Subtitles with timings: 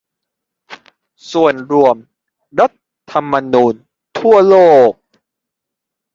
[1.31, 1.95] ส่วน รวม
[2.59, 2.71] รัฐ
[3.11, 3.75] ธรรมนูญ
[4.17, 4.55] ทั่วโล
[4.89, 4.91] ก